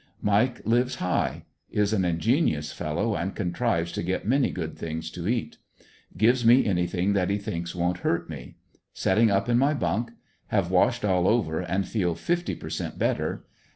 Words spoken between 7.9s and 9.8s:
hurt me. Setting up in my